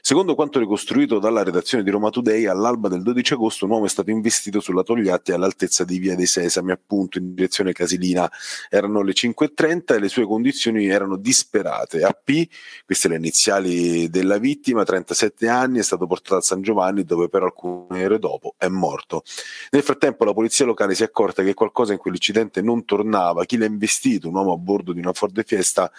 Secondo 0.00 0.34
quanto 0.34 0.60
ricostruito 0.60 1.18
dalla 1.18 1.42
redazione 1.42 1.82
di 1.82 1.90
Roma 1.90 2.10
Today, 2.10 2.46
all'alba 2.46 2.88
del 2.88 3.02
12 3.02 3.32
agosto 3.32 3.64
un 3.64 3.72
uomo 3.72 3.86
è 3.86 3.88
stato 3.88 4.10
investito 4.10 4.60
sulla 4.60 4.82
Togliatti 4.82 5.32
all'altezza 5.32 5.84
di 5.84 5.98
Via 5.98 6.14
dei 6.14 6.26
Sesami, 6.26 6.70
appunto 6.70 7.18
in 7.18 7.34
direzione 7.34 7.72
Casilina. 7.72 8.30
Erano 8.70 9.02
le 9.02 9.12
5.30 9.12 9.94
e 9.94 9.98
le 9.98 10.08
sue 10.08 10.24
condizioni 10.24 10.86
erano 10.86 11.16
disperate. 11.16 12.04
AP, 12.04 12.46
queste 12.86 13.08
le 13.08 13.16
iniziali 13.16 14.08
della 14.08 14.38
vittima, 14.38 14.84
37 14.84 15.48
anni, 15.48 15.80
è 15.80 15.82
stato 15.82 16.06
portato 16.06 16.36
a 16.36 16.42
San 16.42 16.62
Giovanni 16.62 17.04
dove 17.04 17.28
per 17.28 17.42
alcune 17.42 18.04
ore 18.04 18.18
dopo 18.18 18.54
è 18.56 18.68
morto. 18.68 19.24
Nel 19.70 19.82
frattempo 19.82 20.24
la 20.24 20.32
polizia 20.32 20.64
locale 20.64 20.94
si 20.94 21.02
è 21.02 21.06
accorta 21.06 21.42
che 21.42 21.54
qualcosa 21.54 21.92
in 21.92 21.98
quell'incidente 21.98 22.62
non 22.62 22.84
tornava. 22.84 23.44
Chi 23.44 23.56
l'ha 23.56 23.66
investito, 23.66 24.28
un 24.28 24.36
uomo 24.36 24.52
a 24.52 24.56
bordo 24.56 24.92
di 24.92 25.00
una 25.00 25.12
Ford 25.12 25.44
Fiesta, 25.44 25.90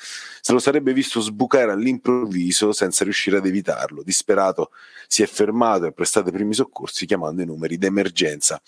se 0.42 0.54
lo 0.54 0.60
sarebbe 0.60 0.94
visto 0.94 1.20
sbucare 1.20 1.72
all'improvviso 1.74 2.72
senza 2.72 3.04
riuscire 3.04 3.38
ad 3.38 3.46
evitarlo 3.46 3.89
aiutarlo. 3.90 4.04
Disperato 4.04 4.72
si 5.08 5.24
è 5.24 5.26
fermato 5.26 5.86
e 5.86 5.88
ha 5.88 5.92
prestato 5.92 6.30
i 6.30 6.32
primi 6.32 6.54
soccorsi 6.54 7.06
chiamando 7.06 7.42
i 7.42 7.46
numeri 7.46 7.78
d'emergenza. 7.78 8.62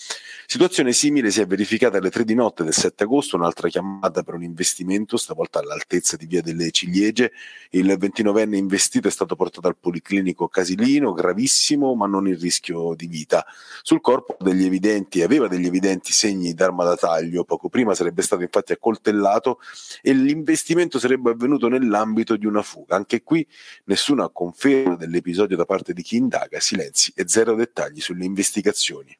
Situazione 0.47 0.91
simile 0.91 1.29
si 1.29 1.41
è 1.41 1.45
verificata 1.45 1.97
alle 1.97 2.09
3 2.09 2.23
di 2.23 2.33
notte 2.33 2.63
del 2.63 2.73
7 2.73 3.03
agosto, 3.03 3.35
un'altra 3.35 3.69
chiamata 3.69 4.23
per 4.23 4.33
un 4.33 4.43
investimento, 4.43 5.17
stavolta 5.17 5.59
all'altezza 5.59 6.17
di 6.17 6.25
via 6.25 6.41
delle 6.41 6.71
Ciliegie. 6.71 7.31
Il 7.69 7.85
29enne 7.99 8.55
investito 8.55 9.07
è 9.07 9.11
stato 9.11 9.35
portato 9.35 9.67
al 9.67 9.77
Policlinico 9.77 10.47
Casilino, 10.47 11.13
gravissimo 11.13 11.93
ma 11.95 12.07
non 12.07 12.27
in 12.27 12.39
rischio 12.39 12.95
di 12.95 13.07
vita. 13.07 13.45
Sul 13.81 14.01
corpo 14.01 14.35
degli 14.39 14.65
evidenti, 14.65 15.21
aveva 15.21 15.47
degli 15.47 15.65
evidenti 15.65 16.11
segni 16.11 16.53
d'arma 16.53 16.83
da 16.83 16.95
taglio, 16.95 17.43
poco 17.43 17.69
prima 17.69 17.93
sarebbe 17.93 18.21
stato 18.21 18.41
infatti 18.41 18.73
accoltellato 18.73 19.59
e 20.01 20.13
l'investimento 20.13 20.99
sarebbe 20.99 21.31
avvenuto 21.31 21.67
nell'ambito 21.67 22.35
di 22.35 22.45
una 22.45 22.61
fuga. 22.61 22.95
Anche 22.95 23.23
qui 23.23 23.47
nessuna 23.85 24.29
conferma 24.29 24.95
del 24.95 25.10
dell'episodio 25.11 25.57
da 25.57 25.65
parte 25.65 25.93
di 25.93 26.01
chi 26.01 26.15
indaga, 26.15 26.61
silenzi 26.61 27.11
e 27.13 27.27
zero 27.27 27.53
dettagli 27.53 27.99
sulle 27.99 28.23
investigazioni. 28.23 29.15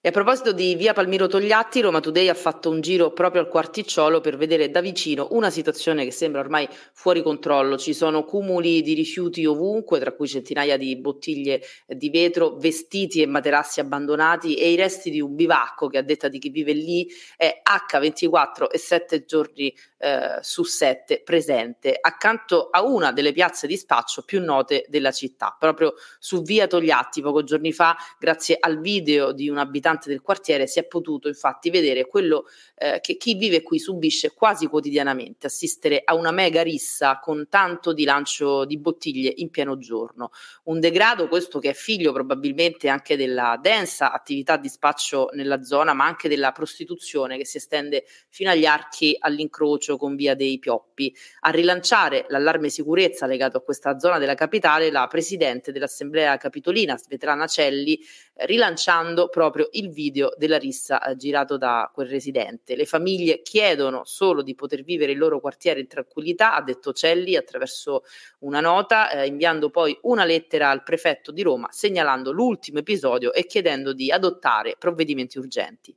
E 0.00 0.10
a 0.10 0.12
proposito 0.12 0.52
di 0.52 0.76
via 0.76 0.92
Palmiro 0.92 1.26
Togliatti, 1.26 1.80
Roma 1.80 1.98
Today 1.98 2.28
ha 2.28 2.34
fatto 2.34 2.70
un 2.70 2.80
giro 2.80 3.12
proprio 3.12 3.42
al 3.42 3.48
quarticciolo 3.48 4.20
per 4.20 4.36
vedere 4.36 4.70
da 4.70 4.80
vicino 4.80 5.26
una 5.32 5.50
situazione 5.50 6.04
che 6.04 6.12
sembra 6.12 6.38
ormai 6.38 6.68
fuori 6.92 7.20
controllo. 7.20 7.76
Ci 7.76 7.92
sono 7.92 8.22
cumuli 8.22 8.80
di 8.80 8.94
rifiuti 8.94 9.44
ovunque, 9.44 9.98
tra 9.98 10.12
cui 10.12 10.28
centinaia 10.28 10.76
di 10.76 10.96
bottiglie 10.98 11.62
di 11.84 12.10
vetro, 12.10 12.54
vestiti 12.58 13.22
e 13.22 13.26
materassi 13.26 13.80
abbandonati 13.80 14.54
e 14.54 14.70
i 14.70 14.76
resti 14.76 15.10
di 15.10 15.20
un 15.20 15.34
bivacco 15.34 15.88
che 15.88 15.98
a 15.98 16.02
detta 16.02 16.28
di 16.28 16.38
chi 16.38 16.50
vive 16.50 16.74
lì 16.74 17.08
è 17.36 17.60
H24 17.68 18.70
e 18.70 18.78
7 18.78 19.24
giorni 19.24 19.74
eh, 19.98 20.38
su 20.42 20.62
7 20.62 21.22
presente 21.24 21.98
accanto 22.00 22.68
a 22.70 22.84
una 22.84 23.10
delle 23.10 23.32
piazze 23.32 23.66
di 23.66 23.76
spaccio 23.76 24.22
più 24.22 24.40
note 24.40 24.86
della 24.88 25.10
città, 25.10 25.56
proprio 25.58 25.94
su 26.20 26.42
via 26.42 26.68
Togliatti 26.68 27.20
poco 27.20 27.42
giorni 27.42 27.72
fa, 27.72 27.96
grazie 28.16 28.58
al 28.60 28.78
video 28.78 29.32
di 29.32 29.48
un 29.48 29.58
abitante 29.58 29.86
abitante 29.88 30.08
del 30.08 30.20
quartiere 30.20 30.66
si 30.66 30.78
è 30.78 30.84
potuto 30.84 31.28
infatti 31.28 31.70
vedere 31.70 32.06
quello 32.06 32.44
eh, 32.76 33.00
che 33.00 33.16
chi 33.16 33.34
vive 33.34 33.62
qui 33.62 33.78
subisce 33.78 34.32
quasi 34.32 34.66
quotidianamente, 34.66 35.46
assistere 35.46 36.02
a 36.04 36.14
una 36.14 36.30
mega 36.30 36.62
rissa 36.62 37.18
con 37.18 37.46
tanto 37.48 37.92
di 37.92 38.04
lancio 38.04 38.64
di 38.64 38.78
bottiglie 38.78 39.32
in 39.36 39.50
pieno 39.50 39.78
giorno. 39.78 40.30
Un 40.64 40.80
degrado 40.80 41.28
questo 41.28 41.58
che 41.58 41.70
è 41.70 41.74
figlio 41.74 42.12
probabilmente 42.12 42.88
anche 42.88 43.16
della 43.16 43.58
densa 43.60 44.12
attività 44.12 44.56
di 44.56 44.68
spaccio 44.68 45.30
nella 45.32 45.62
zona, 45.62 45.94
ma 45.94 46.04
anche 46.04 46.28
della 46.28 46.52
prostituzione 46.52 47.38
che 47.38 47.46
si 47.46 47.56
estende 47.56 48.04
fino 48.28 48.50
agli 48.50 48.66
archi 48.66 49.16
all'incrocio 49.18 49.96
con 49.96 50.14
via 50.14 50.34
dei 50.34 50.58
Pioppi. 50.58 51.14
A 51.40 51.50
rilanciare 51.50 52.26
l'allarme 52.28 52.68
sicurezza 52.68 53.26
legato 53.26 53.56
a 53.58 53.62
questa 53.62 53.98
zona 53.98 54.18
della 54.18 54.34
capitale, 54.34 54.90
la 54.90 55.06
presidente 55.06 55.72
dell'Assemblea 55.72 56.36
Capitolina, 56.36 56.96
Svetlana 56.96 57.46
Celli, 57.46 57.98
rilanciando 58.40 59.28
proprio 59.28 59.68
il 59.72 59.90
video 59.90 60.32
della 60.36 60.58
rissa 60.58 61.02
eh, 61.02 61.16
girato 61.16 61.56
da 61.56 61.90
quel 61.92 62.08
residente. 62.08 62.76
Le 62.76 62.86
famiglie 62.86 63.42
chiedono 63.42 64.02
solo 64.04 64.42
di 64.42 64.54
poter 64.54 64.82
vivere 64.82 65.12
il 65.12 65.18
loro 65.18 65.40
quartiere 65.40 65.80
in 65.80 65.86
tranquillità, 65.86 66.54
ha 66.54 66.62
detto 66.62 66.92
Celli 66.92 67.36
attraverso 67.36 68.04
una 68.40 68.60
nota, 68.60 69.10
eh, 69.10 69.26
inviando 69.26 69.70
poi 69.70 69.96
una 70.02 70.24
lettera 70.24 70.70
al 70.70 70.82
prefetto 70.82 71.32
di 71.32 71.42
Roma 71.42 71.68
segnalando 71.70 72.30
l'ultimo 72.30 72.78
episodio 72.78 73.32
e 73.32 73.46
chiedendo 73.46 73.92
di 73.92 74.10
adottare 74.10 74.76
provvedimenti 74.78 75.38
urgenti. 75.38 75.96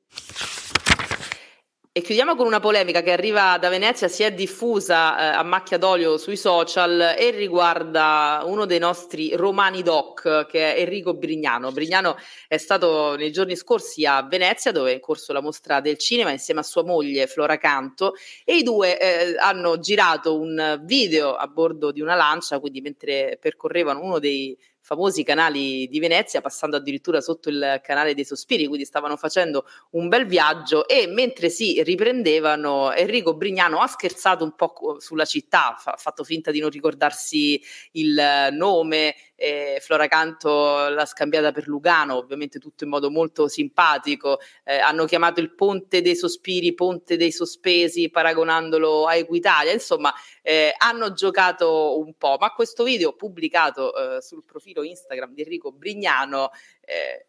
E 1.93 1.99
chiudiamo 1.99 2.37
con 2.37 2.45
una 2.45 2.61
polemica 2.61 3.01
che 3.01 3.11
arriva 3.11 3.57
da 3.57 3.67
Venezia, 3.67 4.07
si 4.07 4.23
è 4.23 4.31
diffusa 4.31 5.33
eh, 5.33 5.35
a 5.35 5.43
macchia 5.43 5.77
d'olio 5.77 6.17
sui 6.17 6.37
social 6.37 7.15
e 7.17 7.31
riguarda 7.31 8.43
uno 8.45 8.65
dei 8.65 8.79
nostri 8.79 9.35
romani 9.35 9.81
doc, 9.81 10.45
che 10.45 10.73
è 10.73 10.79
Enrico 10.79 11.13
Brignano. 11.15 11.73
Brignano 11.73 12.15
è 12.47 12.55
stato 12.55 13.17
nei 13.17 13.29
giorni 13.33 13.57
scorsi 13.57 14.05
a 14.05 14.23
Venezia, 14.23 14.71
dove 14.71 14.91
è 14.91 14.93
in 14.93 15.01
corso 15.01 15.33
la 15.33 15.41
mostra 15.41 15.81
del 15.81 15.97
cinema, 15.97 16.31
insieme 16.31 16.61
a 16.61 16.63
sua 16.63 16.85
moglie 16.85 17.27
Flora 17.27 17.57
Canto, 17.57 18.13
e 18.45 18.55
i 18.55 18.63
due 18.63 18.97
eh, 18.97 19.35
hanno 19.37 19.77
girato 19.77 20.39
un 20.39 20.81
video 20.85 21.35
a 21.35 21.45
bordo 21.47 21.91
di 21.91 21.99
una 21.99 22.15
lancia, 22.15 22.61
quindi 22.61 22.79
mentre 22.79 23.37
percorrevano 23.37 24.01
uno 24.01 24.17
dei 24.17 24.57
famosi 24.91 25.23
canali 25.23 25.87
di 25.87 25.99
Venezia, 25.99 26.41
passando 26.41 26.75
addirittura 26.75 27.21
sotto 27.21 27.47
il 27.47 27.79
canale 27.81 28.13
dei 28.13 28.25
sospiri, 28.25 28.65
quindi 28.67 28.83
stavano 28.83 29.15
facendo 29.15 29.65
un 29.91 30.09
bel 30.09 30.25
viaggio. 30.25 30.85
E 30.85 31.07
mentre 31.07 31.49
si 31.49 31.81
riprendevano 31.81 32.91
Enrico 32.91 33.33
Brignano 33.33 33.79
ha 33.79 33.87
scherzato 33.87 34.43
un 34.43 34.53
po' 34.53 34.97
sulla 34.99 35.23
città, 35.23 35.77
ha 35.81 35.95
fatto 35.95 36.25
finta 36.25 36.51
di 36.51 36.59
non 36.59 36.69
ricordarsi 36.69 37.61
il 37.93 38.49
nome, 38.51 39.15
eh, 39.41 39.79
Flora 39.81 40.07
Canto 40.07 40.87
l'ha 40.89 41.05
scambiata 41.05 41.51
per 41.51 41.67
Lugano, 41.67 42.15
ovviamente 42.15 42.59
tutto 42.59 42.83
in 42.83 42.91
modo 42.91 43.09
molto 43.09 43.47
simpatico, 43.47 44.39
eh, 44.63 44.77
hanno 44.77 45.05
chiamato 45.05 45.39
il 45.39 45.55
Ponte 45.55 46.01
dei 46.01 46.15
Sospiri, 46.15 46.75
Ponte 46.75 47.17
dei 47.17 47.31
Sospesi, 47.31 48.11
paragonandolo 48.11 49.07
a 49.07 49.15
Equitalia, 49.15 49.71
insomma 49.71 50.13
eh, 50.43 50.73
hanno 50.77 51.13
giocato 51.13 51.97
un 51.97 52.13
po', 52.13 52.37
ma 52.39 52.51
questo 52.51 52.83
video 52.83 53.13
pubblicato 53.13 54.17
eh, 54.17 54.21
sul 54.21 54.43
profilo 54.45 54.83
Instagram 54.83 55.33
di 55.33 55.41
Enrico 55.41 55.71
Brignano 55.71 56.51
eh, 56.81 57.25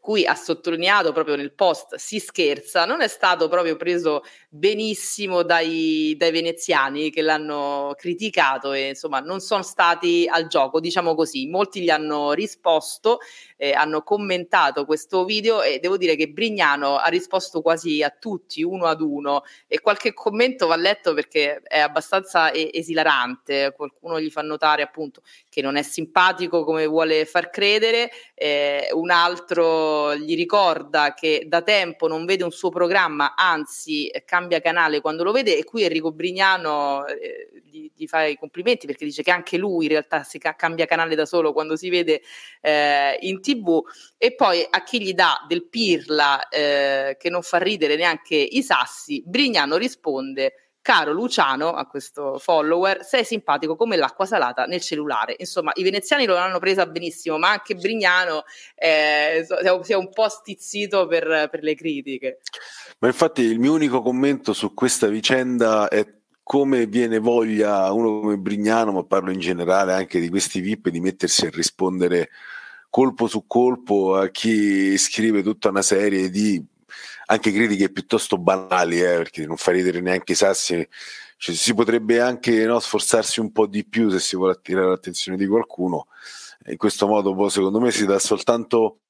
cui 0.00 0.24
ha 0.26 0.34
sottolineato 0.34 1.12
proprio 1.12 1.36
nel 1.36 1.52
post 1.52 1.96
si 1.96 2.18
scherza, 2.18 2.84
non 2.84 3.00
è 3.00 3.08
stato 3.08 3.48
proprio 3.48 3.76
preso 3.76 4.22
benissimo 4.48 5.42
dai, 5.42 6.14
dai, 6.16 6.30
veneziani 6.30 7.10
che 7.10 7.22
l'hanno 7.22 7.94
criticato 7.96 8.72
e 8.72 8.88
insomma 8.88 9.20
non 9.20 9.40
sono 9.40 9.62
stati 9.62 10.26
al 10.30 10.46
gioco, 10.46 10.80
diciamo 10.80 11.14
così. 11.14 11.46
Molti 11.46 11.82
gli 11.82 11.90
hanno 11.90 12.32
risposto, 12.32 13.18
eh, 13.56 13.72
hanno 13.72 14.02
commentato 14.02 14.84
questo 14.84 15.24
video 15.24 15.62
e 15.62 15.78
devo 15.78 15.96
dire 15.96 16.16
che 16.16 16.28
Brignano 16.28 16.96
ha 16.96 17.08
risposto 17.08 17.60
quasi 17.60 18.02
a 18.02 18.10
tutti, 18.10 18.62
uno 18.62 18.86
ad 18.86 19.00
uno, 19.00 19.42
e 19.66 19.80
qualche 19.80 20.12
commento 20.12 20.66
va 20.66 20.76
letto 20.76 21.12
perché 21.14 21.60
è 21.62 21.80
abbastanza 21.80 22.52
esilarante. 22.52 23.74
Qualcuno 23.76 24.20
gli 24.20 24.30
fa 24.30 24.42
notare 24.42 24.82
appunto 24.82 25.22
che 25.48 25.60
non 25.60 25.76
è 25.76 25.82
simpatico 25.82 26.64
come 26.64 26.86
vuole 26.86 27.24
far 27.26 27.50
credere, 27.50 28.10
eh, 28.34 28.88
un 28.92 29.10
altro 29.10 29.77
gli 30.16 30.34
ricorda 30.34 31.14
che 31.14 31.44
da 31.46 31.62
tempo 31.62 32.08
non 32.08 32.24
vede 32.24 32.44
un 32.44 32.50
suo 32.50 32.70
programma, 32.70 33.34
anzi 33.34 34.10
cambia 34.24 34.60
canale 34.60 35.00
quando 35.00 35.24
lo 35.24 35.32
vede 35.32 35.56
e 35.56 35.64
qui 35.64 35.84
Enrico 35.84 36.12
Brignano 36.12 37.06
eh, 37.06 37.50
gli, 37.64 37.90
gli, 37.94 38.06
fa 38.06 38.24
i 38.24 38.36
complimenti 38.36 38.86
perché 38.86 39.04
dice 39.04 39.22
che 39.22 39.30
anche 39.30 39.56
lui 39.56 39.84
in 39.84 39.90
realtà 39.90 40.22
si 40.22 40.38
ca- 40.38 40.54
cambia 40.54 40.86
canale 40.86 41.14
da 41.14 41.26
solo 41.26 41.52
quando 41.52 41.76
si 41.76 41.88
vede 41.88 42.22
eh, 42.60 43.16
in 43.20 43.40
tv 43.40 43.82
e 44.16 44.34
poi 44.34 44.66
a 44.68 44.82
chi 44.82 45.02
gli 45.02 45.12
dà 45.12 45.44
del 45.46 45.68
pirla 45.68 46.48
eh, 46.48 47.16
che 47.18 47.30
non 47.30 47.42
fa 47.42 47.58
ridere 47.58 47.96
neanche 47.96 48.36
i 48.36 48.62
sassi, 48.62 49.22
Brignano 49.26 49.76
risponde 49.76 50.67
Caro 50.88 51.12
Luciano, 51.12 51.74
a 51.74 51.84
questo 51.84 52.38
follower, 52.38 53.04
sei 53.04 53.22
simpatico 53.22 53.76
come 53.76 53.94
l'acqua 53.96 54.24
salata 54.24 54.64
nel 54.64 54.80
cellulare. 54.80 55.34
Insomma, 55.36 55.70
i 55.74 55.82
veneziani 55.82 56.24
lo 56.24 56.34
hanno 56.38 56.58
presa 56.58 56.86
benissimo, 56.86 57.36
ma 57.36 57.50
anche 57.50 57.74
Brignano 57.74 58.44
eh, 58.74 59.46
si 59.82 59.92
è 59.92 59.96
un 59.96 60.08
po' 60.08 60.30
stizzito 60.30 61.06
per, 61.06 61.48
per 61.50 61.62
le 61.62 61.74
critiche. 61.74 62.38
Ma 63.00 63.08
infatti 63.08 63.42
il 63.42 63.58
mio 63.58 63.74
unico 63.74 64.00
commento 64.00 64.54
su 64.54 64.72
questa 64.72 65.08
vicenda 65.08 65.88
è 65.88 66.06
come 66.42 66.86
viene 66.86 67.18
voglia 67.18 67.92
uno 67.92 68.20
come 68.20 68.38
Brignano, 68.38 68.92
ma 68.92 69.04
parlo 69.04 69.30
in 69.30 69.40
generale 69.40 69.92
anche 69.92 70.20
di 70.20 70.30
questi 70.30 70.60
VIP, 70.60 70.88
di 70.88 71.00
mettersi 71.00 71.44
a 71.44 71.50
rispondere 71.50 72.30
colpo 72.88 73.26
su 73.26 73.46
colpo 73.46 74.16
a 74.16 74.28
chi 74.28 74.96
scrive 74.96 75.42
tutta 75.42 75.68
una 75.68 75.82
serie 75.82 76.30
di 76.30 76.64
anche 77.30 77.52
critiche 77.52 77.90
piuttosto 77.90 78.38
banali, 78.38 79.00
eh, 79.00 79.16
perché 79.16 79.46
non 79.46 79.56
fa 79.56 79.72
ridere 79.72 80.00
neanche 80.00 80.32
i 80.32 80.34
sassi. 80.34 80.86
Cioè, 81.36 81.54
si 81.54 81.74
potrebbe 81.74 82.20
anche 82.20 82.64
no, 82.64 82.80
sforzarsi 82.80 83.40
un 83.40 83.52
po' 83.52 83.66
di 83.66 83.84
più 83.84 84.10
se 84.10 84.18
si 84.18 84.36
vuole 84.36 84.52
attirare 84.52 84.88
l'attenzione 84.88 85.36
di 85.36 85.46
qualcuno. 85.46 86.06
In 86.66 86.76
questo 86.76 87.06
modo, 87.06 87.34
poi, 87.34 87.50
secondo 87.50 87.80
me, 87.80 87.90
si 87.90 88.06
dà 88.06 88.18
soltanto 88.18 89.00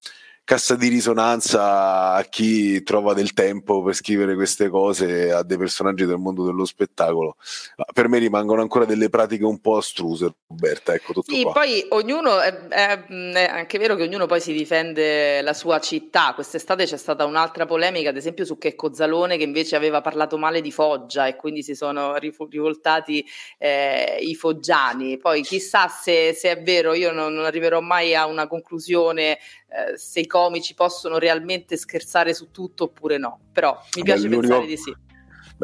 cassa 0.49 0.77
di 0.77 0.89
risonanza 0.89 2.15
a 2.15 2.23
chi 2.23 2.83
trova 2.83 3.13
del 3.13 3.35
tempo 3.35 3.83
per 3.83 3.93
scrivere 3.93 4.35
queste 4.35 4.71
cose 4.71 5.31
a 5.31 5.43
dei 5.43 5.59
personaggi 5.59 6.07
del 6.07 6.17
mondo 6.17 6.43
dello 6.43 6.65
spettacolo. 6.65 7.37
Ma 7.77 7.85
per 7.93 8.09
me 8.09 8.17
rimangono 8.17 8.63
ancora 8.63 8.87
delle 8.87 9.11
pratiche 9.11 9.45
un 9.45 9.61
po' 9.61 9.77
astruse, 9.77 10.33
Roberta. 10.47 10.95
Ecco 10.95 11.13
tutto 11.13 11.35
sì, 11.35 11.43
qua. 11.43 11.53
poi 11.53 11.85
ognuno, 11.91 12.41
è, 12.41 12.67
è, 12.67 13.05
è, 13.05 13.45
anche 13.45 13.77
vero 13.77 13.95
che 13.95 14.05
ognuno 14.05 14.25
poi 14.25 14.41
si 14.41 14.55
difende 14.55 15.43
la 15.43 15.53
sua 15.53 15.81
città. 15.81 16.33
Quest'estate 16.33 16.87
c'è 16.87 16.97
stata 16.97 17.27
un'altra 17.27 17.67
polemica, 17.67 18.09
ad 18.09 18.17
esempio 18.17 18.47
su 18.47 18.57
Checco 18.57 18.95
Zalone, 18.95 19.37
che 19.37 19.45
invece 19.45 19.77
aveva 19.77 20.01
parlato 20.01 20.39
male 20.39 20.63
di 20.63 20.73
Foggia 20.73 21.27
e 21.27 21.37
quindi 21.37 21.63
si 21.63 21.75
sono 21.75 22.17
rivoltati 22.17 23.23
eh, 23.59 24.17
i 24.23 24.35
foggiani. 24.35 25.19
Poi 25.19 25.43
chissà 25.43 25.89
se, 25.89 26.33
se 26.33 26.53
è 26.53 26.63
vero, 26.63 26.95
io 26.95 27.13
non, 27.13 27.35
non, 27.35 27.45
arriverò 27.45 27.83
mai 27.83 28.15
a 28.15 28.25
una 28.25 28.47
conclusione 28.47 29.39
eh, 29.69 29.97
se 29.99 30.21
i 30.21 30.27
comici 30.27 30.75
possono 30.75 31.19
realmente 31.19 31.77
scherzare 31.77 32.33
su 32.33 32.51
tutto 32.51 32.85
oppure 32.85 33.19
no, 33.19 33.41
però 33.53 33.79
mi 33.97 34.03
piace 34.03 34.29
Beh, 34.29 34.39
pensare 34.39 34.67
di 34.67 34.77
sì. 34.77 34.95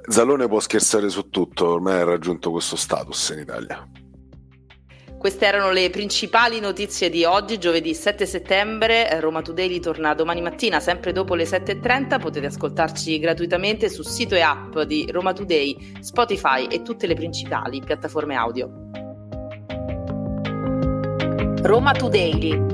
Zalone 0.08 0.48
può 0.48 0.60
scherzare 0.60 1.08
su 1.08 1.30
tutto, 1.30 1.68
ormai 1.68 2.00
ha 2.00 2.04
raggiunto 2.04 2.50
questo 2.50 2.76
status 2.76 3.30
in 3.30 3.40
Italia. 3.40 3.88
Queste 5.24 5.46
erano 5.46 5.70
le 5.70 5.88
principali 5.88 6.60
notizie 6.60 7.08
di 7.08 7.24
oggi, 7.24 7.58
giovedì 7.58 7.94
7 7.94 8.26
settembre. 8.26 9.20
Roma 9.20 9.40
Today 9.40 9.80
torna 9.80 10.12
domani 10.12 10.42
mattina, 10.42 10.80
sempre 10.80 11.12
dopo 11.12 11.34
le 11.34 11.44
7.30. 11.44 12.20
Potete 12.20 12.44
ascoltarci 12.44 13.18
gratuitamente 13.18 13.88
sul 13.88 14.04
sito 14.04 14.34
e 14.34 14.42
app 14.42 14.80
di 14.80 15.08
Roma 15.10 15.32
Today, 15.32 15.96
Spotify 16.00 16.66
e 16.66 16.82
tutte 16.82 17.06
le 17.06 17.14
principali 17.14 17.80
piattaforme 17.80 18.34
audio. 18.34 18.70
Roma 21.62 21.92
Today, 21.92 22.73